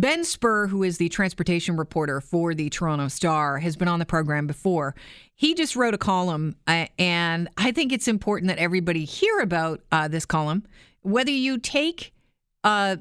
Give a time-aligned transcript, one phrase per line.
[0.00, 4.06] Ben Spurr, who is the transportation reporter for the Toronto Star, has been on the
[4.06, 4.94] program before.
[5.34, 9.82] He just wrote a column, uh, and I think it's important that everybody hear about
[9.92, 10.64] uh, this column.
[11.02, 12.14] Whether you take
[12.64, 12.96] uh,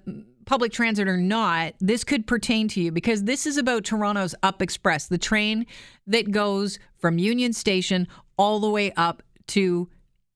[0.46, 4.62] public transit or not, this could pertain to you because this is about Toronto's Up
[4.62, 5.68] Express, the train
[6.06, 9.88] that goes from Union Station all the way up to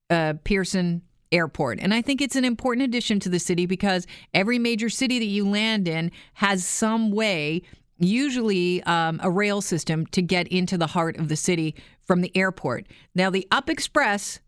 [0.09, 1.01] uh, Pearson
[1.33, 1.79] Airport.
[1.81, 5.25] And I think it's an important addition to the city because every major city that
[5.25, 7.63] you land in has some way,
[7.97, 12.35] usually um, a rail system, to get into the heart of the city from the
[12.37, 12.87] airport.
[13.15, 14.39] Now, the Up Express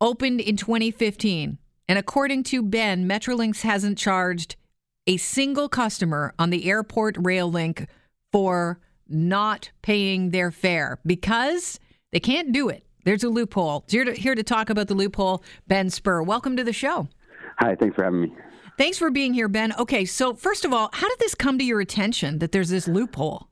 [0.00, 1.58] opened in 2015.
[1.88, 4.56] And according to Ben, Metrolinx hasn't charged
[5.06, 7.86] a single customer on the airport rail link
[8.30, 8.78] for
[9.08, 11.80] not paying their fare because
[12.12, 12.84] they can't do it.
[13.04, 13.84] There's a loophole.
[13.88, 16.22] Here to, here to talk about the loophole, Ben Spurr.
[16.22, 17.08] Welcome to the show.
[17.58, 18.32] Hi, thanks for having me.
[18.78, 19.74] Thanks for being here, Ben.
[19.78, 22.88] Okay, so first of all, how did this come to your attention that there's this
[22.88, 23.48] loophole?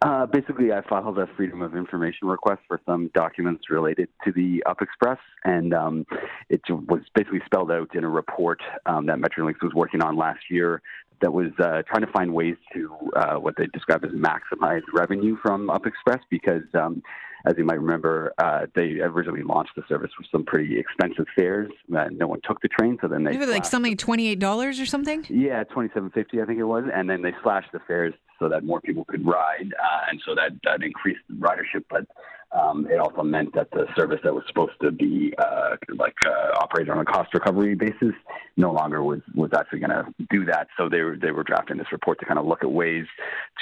[0.00, 4.60] Uh, basically, I filed a Freedom of Information request for some documents related to the
[4.66, 6.04] Up Express, and um,
[6.48, 10.40] it was basically spelled out in a report um, that Metrolinx was working on last
[10.50, 10.82] year
[11.20, 15.36] that was uh, trying to find ways to uh, what they describe as maximize revenue
[15.40, 17.00] from Up Express because um,
[17.44, 21.70] as you might remember, uh, they originally launched the service with some pretty expensive fares.
[21.94, 24.86] Uh, no one took the train, so then they like something twenty eight dollars or
[24.86, 25.26] something.
[25.28, 28.48] Yeah, twenty seven fifty, I think it was, and then they slashed the fares so
[28.48, 31.84] that more people could ride, uh, and so that that increased ridership.
[31.90, 32.06] But
[32.52, 36.58] um, it also meant that the service that was supposed to be uh, like uh,
[36.60, 38.14] operated on a cost recovery basis
[38.56, 40.68] no longer was was actually going to do that.
[40.76, 43.06] So they were they were drafting this report to kind of look at ways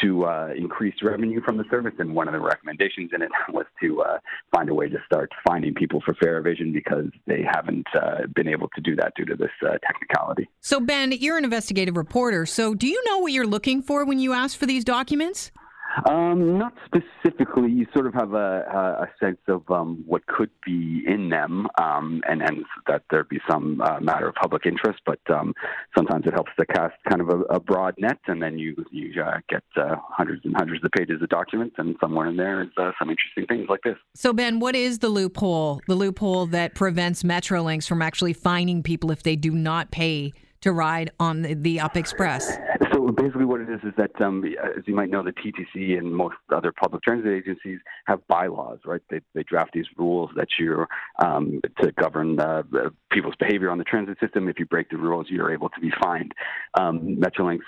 [0.02, 3.66] to uh, increase revenue from the service, and one of the recommendations in it was
[3.80, 4.18] to uh,
[4.54, 8.48] find a way to start finding people for fare evasion because they haven't uh, been
[8.48, 10.48] able to do that due to this uh, technicality.
[10.60, 12.44] So Ben, you're an investigative reporter.
[12.46, 15.52] So do you know what you're looking for when you ask for these documents?
[16.08, 17.70] Um, not specifically.
[17.70, 22.22] You sort of have a, a sense of um, what could be in them, um,
[22.28, 25.00] and, and that there be some uh, matter of public interest.
[25.06, 25.54] But um,
[25.96, 29.22] sometimes it helps to cast kind of a, a broad net, and then you you
[29.22, 32.68] uh, get uh, hundreds and hundreds of pages of documents, and somewhere in there is
[32.76, 33.96] uh, some interesting things like this.
[34.14, 35.80] So Ben, what is the loophole?
[35.86, 40.72] The loophole that prevents Metrolinx from actually fining people if they do not pay to
[40.72, 42.58] ride on the, the Up Express?
[42.92, 46.14] So basically, what it is is that, um, as you might know, the TTC and
[46.14, 49.02] most other public transit agencies have bylaws, right?
[49.10, 50.88] They, they draft these rules that you're
[51.18, 52.38] um, to govern
[53.10, 54.48] people's behavior on the transit system.
[54.48, 56.32] If you break the rules, you're able to be fined.
[56.78, 57.60] Um, Metrolinx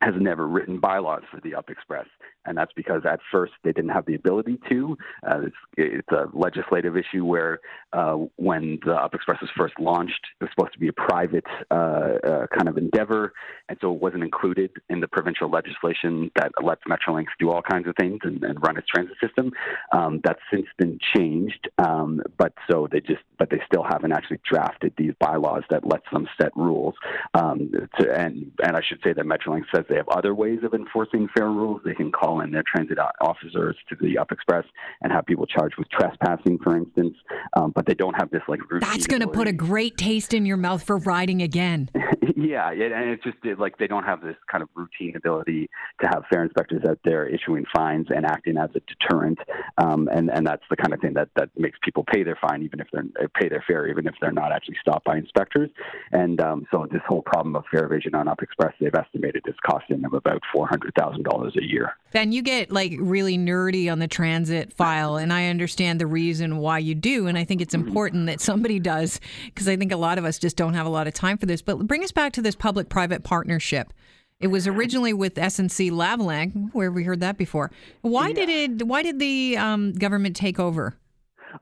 [0.00, 2.06] has never written bylaws for the Up Express,
[2.46, 4.96] and that's because at first they didn't have the ability to.
[5.26, 7.60] Uh, it's, it's, a legislative issue where
[7.92, 11.44] uh, when the Up Express was first launched, it was supposed to be a private
[11.70, 13.32] uh, uh kind of endeavor,
[13.68, 17.86] and so it wasn't included in the provincial legislation that lets Metrolinx do all kinds
[17.86, 19.52] of things and, and run its transit system.
[19.92, 24.38] Um, that's since been changed, um, but so they just, but they still haven't actually
[24.48, 26.94] drafted these bylaws that lets them set rules.
[27.32, 30.74] Um, to, and and I should say that Metrolinx says they have other ways of
[30.74, 31.80] enforcing fare rules.
[31.82, 34.64] They can call in their transit officers to the Up Express
[35.00, 37.16] and have people charged with trespassing, for instance.
[37.56, 38.88] Um, but they don't have this like routine.
[38.90, 41.88] That's going to put a great taste in your mouth for riding again.
[42.36, 45.70] yeah, and it's just like they don't have this kind of routine ability
[46.02, 49.38] to have fare inspectors out there issuing fines and acting as a deterrent.
[49.78, 52.62] Um, and and that's the kind of thing that that makes people pay their fine
[52.62, 53.04] even if they're
[53.34, 55.70] pay their fare even if they're not actually stopped by inspectors.
[56.12, 59.54] And um, so this whole problem of fare evasion on Up Express, they've estimated is
[59.68, 61.96] costing them about $400,000 a year.
[62.12, 66.58] Ben, you get like really nerdy on the transit file, and I understand the reason
[66.58, 67.26] why you do.
[67.26, 67.88] And I think it's mm-hmm.
[67.88, 70.90] important that somebody does, because I think a lot of us just don't have a
[70.90, 71.62] lot of time for this.
[71.62, 73.92] But bring us back to this public private partnership.
[74.40, 77.70] It was originally with SNC Lavalin, where have we heard that before.
[78.00, 78.34] Why yeah.
[78.34, 78.86] did it?
[78.86, 80.96] Why did the um, government take over?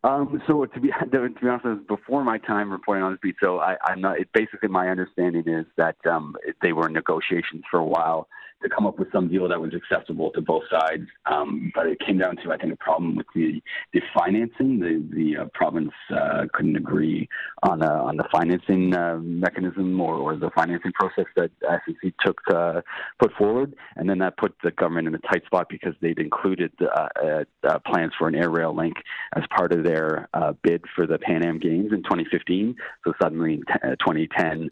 [0.04, 3.36] Um, so to be to be honest, was before my time reporting on this beat.
[3.42, 4.20] So I, am not.
[4.20, 8.28] It, basically, my understanding is that um, they were in negotiations for a while
[8.62, 11.06] to come up with some deal that was acceptable to both sides.
[11.26, 13.62] Um, but it came down to, I think, a problem with the,
[13.92, 14.80] the financing.
[14.80, 17.28] The the uh, province uh, couldn't agree
[17.62, 22.40] on a, on the financing uh, mechanism or, or the financing process that SNC took
[22.52, 22.80] uh,
[23.20, 26.72] put forward, and then that put the government in a tight spot because they'd included
[26.80, 28.94] uh, uh, plans for an air rail link
[29.36, 30.28] as part of their
[30.62, 32.74] bid for the Pan Am Games in 2015.
[33.06, 34.70] So suddenly, in t- 2010,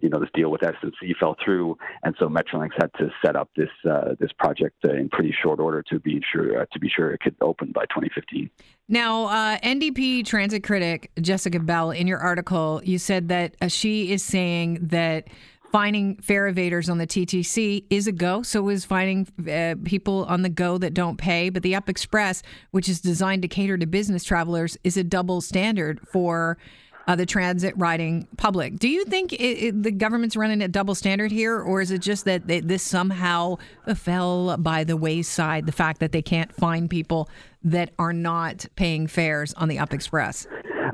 [0.00, 3.50] you know, this deal with SNC fell through, and so Metrolinx had to set up
[3.56, 6.88] this uh, this project uh, in pretty short order to be sure uh, to be
[6.88, 8.50] sure it could open by 2015.
[8.88, 14.12] Now, uh, NDP transit critic Jessica Bell, in your article, you said that uh, she
[14.12, 15.28] is saying that
[15.72, 18.42] Finding fare evaders on the TTC is a go.
[18.42, 21.48] So is finding uh, people on the go that don't pay.
[21.48, 25.40] But the Up Express, which is designed to cater to business travelers, is a double
[25.40, 26.58] standard for
[27.06, 28.78] uh, the transit riding public.
[28.78, 32.00] Do you think it, it, the government's running a double standard here, or is it
[32.00, 33.56] just that they, this somehow
[33.94, 35.66] fell by the wayside?
[35.66, 37.28] The fact that they can't find people
[37.64, 40.46] that are not paying fares on the Up Express.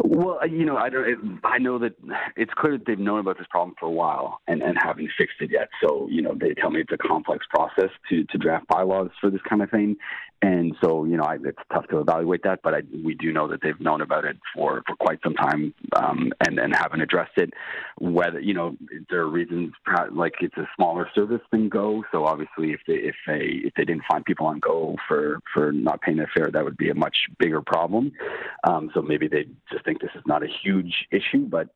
[0.08, 1.40] Well, you know, I don't.
[1.42, 1.96] I know that
[2.36, 5.40] it's clear that they've known about this problem for a while and, and haven't fixed
[5.40, 5.68] it yet.
[5.82, 9.30] So, you know, they tell me it's a complex process to to draft bylaws for
[9.30, 9.96] this kind of thing,
[10.42, 13.48] and so, you know, I, it's tough to evaluate that, but I, we do know
[13.48, 17.36] that they've known about it for, for quite some time um, and, and haven't addressed
[17.36, 17.52] it.
[17.98, 18.76] Whether, you know,
[19.08, 19.72] there are reasons,
[20.12, 22.04] like it's a smaller service than Go.
[22.12, 25.72] So obviously, if they, if they, if they didn't find people on Go for, for
[25.72, 28.12] not paying their fare, that would be a much bigger problem.
[28.68, 31.68] Um, so maybe they just think this is not a huge issue, but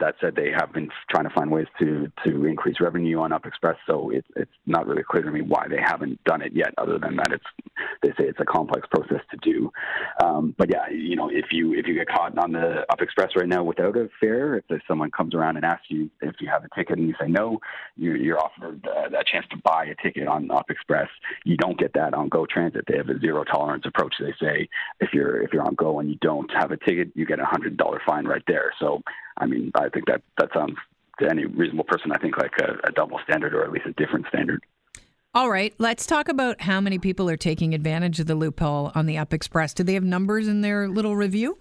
[0.00, 3.46] that said, they have been trying to find ways to to increase revenue on Up
[3.46, 3.76] Express.
[3.86, 6.98] So it's it's not really clear to me why they haven't done it yet, other
[6.98, 7.65] than that it's
[8.02, 9.70] they say it's a complex process to do.
[10.22, 13.30] Um, but yeah, you know, if you if you get caught on the Up Express
[13.36, 16.64] right now without a fare, if someone comes around and asks you if you have
[16.64, 17.58] a ticket and you say no,
[17.96, 21.08] you're, you're offered uh, that chance to buy a ticket on Up Express.
[21.44, 22.84] You don't get that on Go Transit.
[22.86, 24.14] They have a zero tolerance approach.
[24.18, 24.68] They say
[25.00, 27.44] if you're if you're on Go and you don't have a ticket, you get a
[27.44, 28.72] hundred dollar fine right there.
[28.78, 29.02] So
[29.38, 30.76] I mean, I think that that sounds
[31.20, 33.92] to any reasonable person, I think like a, a double standard or at least a
[33.92, 34.62] different standard.
[35.36, 39.04] All right, let's talk about how many people are taking advantage of the loophole on
[39.04, 39.74] the Up Express.
[39.74, 41.58] Do they have numbers in their little review?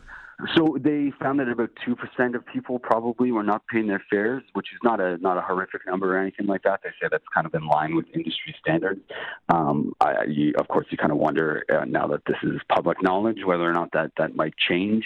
[0.56, 4.44] So they found that about two percent of people probably were not paying their fares,
[4.54, 6.80] which is not a not a horrific number or anything like that.
[6.86, 9.02] They say that's kind of in line with industry standards.
[9.50, 13.04] Um, I, you, of course, you kind of wonder uh, now that this is public
[13.04, 15.04] knowledge whether or not that that might change.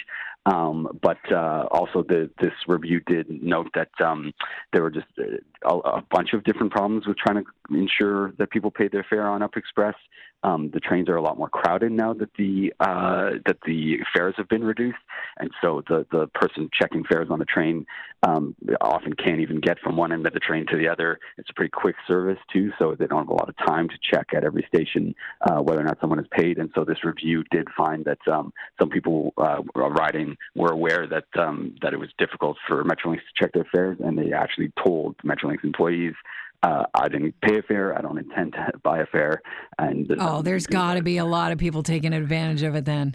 [0.50, 4.32] Um, but uh, also, the, this review did note that um,
[4.72, 8.70] there were just a, a, bunch of different problems with trying to ensure that people
[8.70, 9.94] paid their fare on Up Express.
[10.42, 14.34] Um, the trains are a lot more crowded now that the uh, that the fares
[14.38, 14.96] have been reduced,
[15.38, 17.84] and so the the person checking fares on the train
[18.22, 21.18] um, often can't even get from one end of the train to the other.
[21.36, 23.94] It's a pretty quick service too, so they don't have a lot of time to
[24.02, 26.56] check at every station uh, whether or not someone is paid.
[26.56, 31.26] And so this review did find that um, some people uh, riding were aware that
[31.40, 35.16] um, that it was difficult for Metrolinx to check their fares, and they actually told
[35.18, 36.14] Metrolinx employees
[36.62, 37.96] uh, I didn't pay a fare.
[37.96, 39.42] I don't intend to buy a fare.
[39.78, 43.14] And oh, there's got to be a lot of people taking advantage of it then.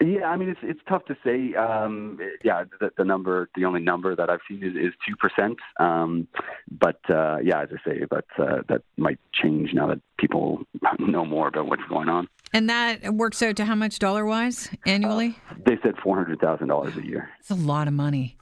[0.00, 1.54] Yeah, I mean it's it's tough to say.
[1.54, 5.58] Um, yeah, the, the, number, the only number that I've seen is two percent.
[5.78, 6.28] Um,
[6.70, 10.62] but uh, yeah, as I say, but uh, that might change now that people
[10.98, 12.28] know more about what's going on.
[12.56, 15.38] And that works out to how much dollar wise annually?
[15.50, 17.28] Uh, they said four hundred thousand dollars a year.
[17.38, 18.38] It's a lot of money.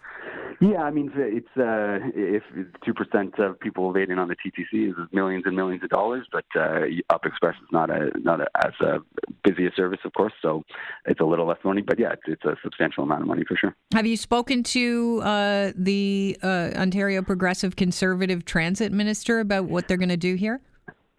[0.60, 2.44] Yeah, I mean, it's uh, if
[2.84, 6.44] two percent of people evading on the TTC is millions and millions of dollars, but
[6.54, 8.98] uh, Up Express is not a not a, as a
[9.42, 10.62] busy a service, of course, so
[11.06, 11.82] it's a little less money.
[11.82, 13.74] But yeah, it's, it's a substantial amount of money for sure.
[13.94, 19.96] Have you spoken to uh, the uh, Ontario Progressive Conservative Transit Minister about what they're
[19.96, 20.60] going to do here?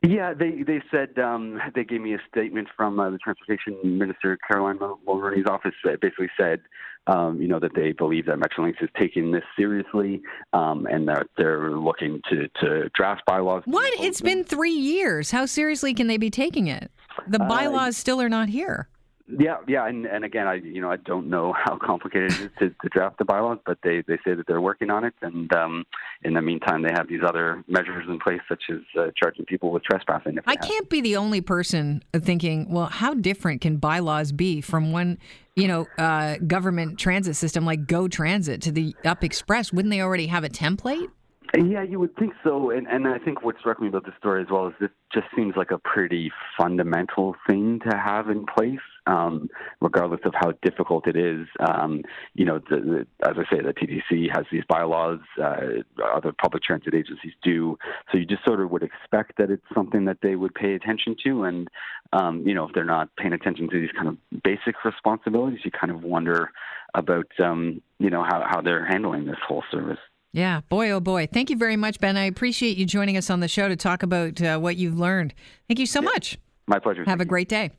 [0.07, 4.37] Yeah, they they said um, they gave me a statement from uh, the Transportation Minister
[4.47, 6.61] Caroline Mulroney's office that basically said,
[7.07, 10.21] um, you know, that they believe that Metrolinx is taking this seriously
[10.53, 13.63] um, and that they're looking to to draft bylaws.
[13.65, 13.93] What?
[13.99, 15.31] It's been three years.
[15.31, 16.91] How seriously can they be taking it?
[17.27, 18.87] The uh, bylaws uh, still are not here.
[19.27, 22.49] Yeah, yeah, and, and again, I you know I don't know how complicated it is
[22.59, 25.51] to, to draft the bylaws, but they, they say that they're working on it, and
[25.53, 25.83] um,
[26.23, 29.71] in the meantime, they have these other measures in place, such as uh, charging people
[29.71, 30.37] with trespassing.
[30.45, 35.17] I can't be the only person thinking, well, how different can bylaws be from one,
[35.55, 39.73] you know, uh, government transit system like Go Transit to the Up Express?
[39.73, 41.09] Wouldn't they already have a template?
[41.55, 44.41] Yeah, you would think so, and and I think what struck me about this story
[44.41, 48.79] as well is this just seems like a pretty fundamental thing to have in place,
[49.07, 49.49] um,
[49.81, 51.47] regardless of how difficult it is.
[51.59, 52.01] Um,
[52.33, 55.83] you know, the, the, as I say, the TTC has these bylaws, uh,
[56.13, 57.77] other public transit agencies do,
[58.11, 61.15] so you just sort of would expect that it's something that they would pay attention
[61.23, 61.67] to, and
[62.13, 65.71] um, you know, if they're not paying attention to these kind of basic responsibilities, you
[65.71, 66.51] kind of wonder
[66.93, 69.99] about um, you know how how they're handling this whole service.
[70.31, 71.27] Yeah, boy, oh boy.
[71.31, 72.17] Thank you very much, Ben.
[72.17, 75.33] I appreciate you joining us on the show to talk about uh, what you've learned.
[75.67, 76.37] Thank you so yeah, much.
[76.67, 77.05] My pleasure.
[77.05, 77.71] Have a great day.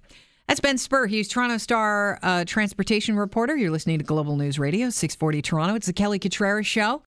[0.46, 1.08] That's Ben Spurr.
[1.08, 3.56] He's Toronto Star uh, transportation reporter.
[3.56, 5.74] You're listening to Global News Radio, 640 Toronto.
[5.74, 7.02] It's the Kelly Cutrara Show.